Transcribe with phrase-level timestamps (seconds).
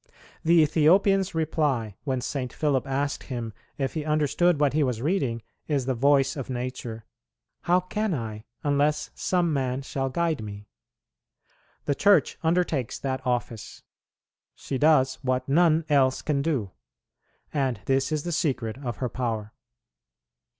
[0.43, 2.51] The Ethiopian's reply, when St.
[2.51, 7.05] Philip asked him if he understood what he was reading, is the voice of nature:
[7.65, 10.65] "How can I, unless some man shall guide me?"
[11.85, 13.83] The Church undertakes that office;
[14.55, 16.71] she does what none else can do,
[17.53, 19.53] and this is the secret of her power.